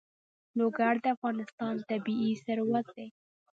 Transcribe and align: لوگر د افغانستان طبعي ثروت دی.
لوگر 0.57 0.93
د 1.03 1.05
افغانستان 1.15 1.73
طبعي 1.89 2.31
ثروت 2.45 2.85
دی. 2.95 3.07